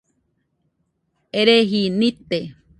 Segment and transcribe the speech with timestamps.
[1.39, 2.39] Ereji nite